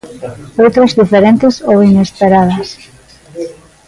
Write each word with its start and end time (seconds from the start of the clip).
Outras 0.63 0.91
diferentes 1.01 1.53
ou 1.71 1.77
inesperadas. 1.91 2.67